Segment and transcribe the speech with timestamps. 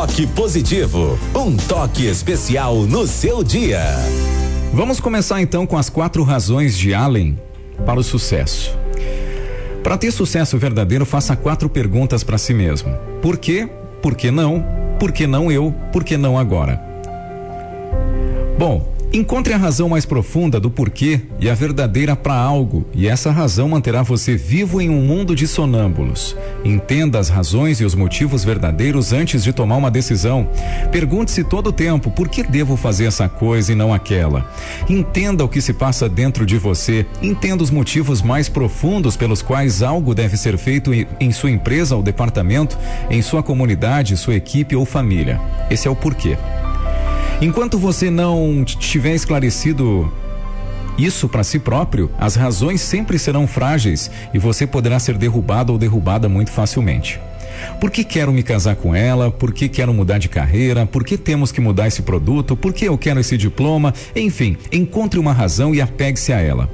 [0.00, 3.82] Toque positivo, um toque especial no seu dia.
[4.72, 7.38] Vamos começar então com as quatro razões de Allen
[7.84, 8.74] para o sucesso.
[9.82, 13.68] Para ter sucesso verdadeiro, faça quatro perguntas para si mesmo: por quê?
[14.00, 14.64] Por que não?
[14.98, 15.70] Por que não eu?
[15.92, 16.82] Por que não agora?
[18.58, 23.32] Bom, Encontre a razão mais profunda do porquê e a verdadeira para algo, e essa
[23.32, 26.36] razão manterá você vivo em um mundo de sonâmbulos.
[26.64, 30.48] Entenda as razões e os motivos verdadeiros antes de tomar uma decisão.
[30.92, 34.48] Pergunte-se todo o tempo por que devo fazer essa coisa e não aquela.
[34.88, 39.82] Entenda o que se passa dentro de você, entenda os motivos mais profundos pelos quais
[39.82, 42.78] algo deve ser feito em sua empresa ou departamento,
[43.10, 45.40] em sua comunidade, sua equipe ou família.
[45.68, 46.38] Esse é o porquê.
[47.40, 50.12] Enquanto você não tiver esclarecido
[50.98, 55.78] isso para si próprio, as razões sempre serão frágeis e você poderá ser derrubado ou
[55.78, 57.18] derrubada muito facilmente.
[57.80, 59.30] Por que quero me casar com ela?
[59.30, 60.84] Por que quero mudar de carreira?
[60.84, 62.54] Por que temos que mudar esse produto?
[62.54, 63.94] Por que eu quero esse diploma?
[64.14, 66.70] Enfim, encontre uma razão e apegue-se a ela.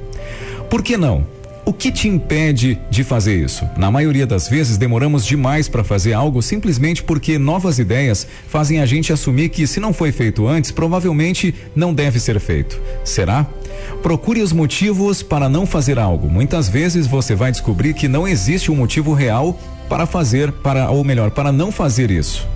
[0.69, 1.25] Por que não?
[1.67, 3.69] O que te impede de fazer isso?
[3.75, 8.85] Na maioria das vezes, demoramos demais para fazer algo simplesmente porque novas ideias fazem a
[8.85, 12.79] gente assumir que, se não foi feito antes, provavelmente não deve ser feito.
[13.03, 13.45] Será?
[14.01, 16.29] Procure os motivos para não fazer algo.
[16.29, 19.59] Muitas vezes você vai descobrir que não existe um motivo real
[19.89, 22.47] para fazer, para ou melhor, para não fazer isso.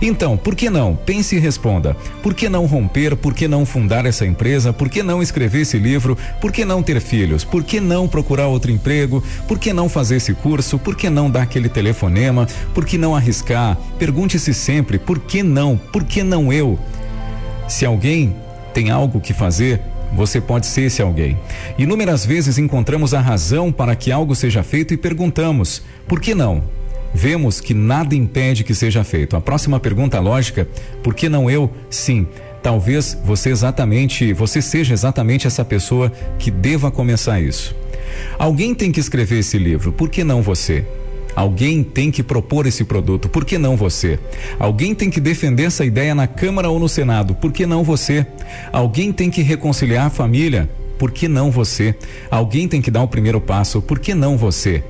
[0.00, 0.94] Então, por que não?
[0.94, 1.96] Pense e responda.
[2.22, 3.16] Por que não romper?
[3.16, 4.72] Por que não fundar essa empresa?
[4.72, 6.16] Por que não escrever esse livro?
[6.40, 7.44] Por que não ter filhos?
[7.44, 9.22] Por que não procurar outro emprego?
[9.48, 10.78] Por que não fazer esse curso?
[10.78, 12.46] Por que não dar aquele telefonema?
[12.74, 13.76] Por que não arriscar?
[13.98, 15.76] Pergunte-se sempre: por que não?
[15.76, 16.78] Por que não eu?
[17.68, 18.34] Se alguém
[18.72, 19.80] tem algo que fazer,
[20.14, 21.38] você pode ser esse alguém.
[21.78, 26.62] Inúmeras vezes encontramos a razão para que algo seja feito e perguntamos: por que não?
[27.16, 29.36] Vemos que nada impede que seja feito.
[29.36, 30.68] A próxima pergunta lógica,
[31.02, 31.72] por que não eu?
[31.88, 32.28] Sim,
[32.62, 37.74] talvez você exatamente, você seja exatamente essa pessoa que deva começar isso.
[38.38, 40.84] Alguém tem que escrever esse livro, por que não você?
[41.34, 44.18] Alguém tem que propor esse produto, por que não você?
[44.58, 48.26] Alguém tem que defender essa ideia na Câmara ou no Senado, por que não você?
[48.72, 50.68] Alguém tem que reconciliar a família,
[50.98, 51.94] por que não você?
[52.30, 54.82] Alguém tem que dar o primeiro passo, por que não você?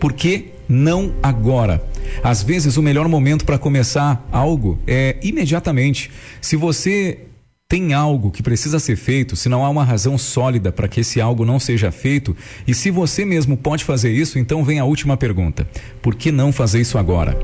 [0.00, 1.82] Por que não agora.
[2.22, 6.10] Às vezes o melhor momento para começar algo é imediatamente.
[6.40, 7.18] Se você
[7.68, 11.20] tem algo que precisa ser feito, se não há uma razão sólida para que esse
[11.20, 12.34] algo não seja feito,
[12.66, 15.68] e se você mesmo pode fazer isso, então vem a última pergunta:
[16.00, 17.36] por que não fazer isso agora?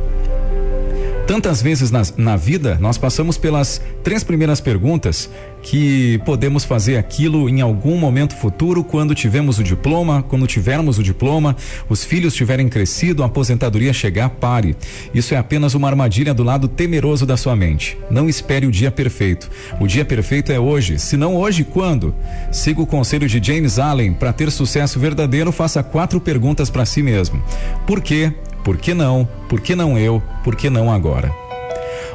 [1.27, 5.31] Tantas vezes na, na vida nós passamos pelas três primeiras perguntas
[5.63, 11.03] que podemos fazer aquilo em algum momento futuro, quando tivermos o diploma, quando tivermos o
[11.03, 11.57] diploma,
[11.89, 14.77] os filhos tiverem crescido, a aposentadoria chegar, pare.
[15.15, 17.97] Isso é apenas uma armadilha do lado temeroso da sua mente.
[18.11, 19.51] Não espere o dia perfeito.
[19.81, 20.99] O dia perfeito é hoje.
[20.99, 22.15] Se não hoje, quando?
[22.53, 24.13] Siga o conselho de James Allen.
[24.13, 27.43] Para ter sucesso verdadeiro, faça quatro perguntas para si mesmo.
[27.87, 28.35] Por quê?
[28.65, 29.29] Por que não?
[29.49, 30.23] Por que não eu?
[30.43, 31.31] Por que não agora?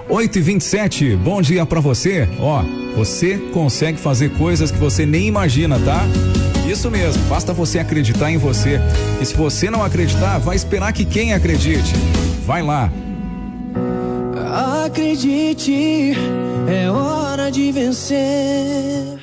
[0.10, 2.28] 8 e 27 bom dia para você.
[2.40, 2.64] Ó,
[2.96, 6.02] você consegue fazer coisas que você nem imagina, tá?
[6.68, 8.80] Isso mesmo, basta você acreditar em você.
[9.22, 11.94] E se você não acreditar, vai esperar que quem acredite.
[12.46, 12.92] Vai lá.
[14.86, 16.14] Acredite,
[16.68, 19.20] é hora de vencer.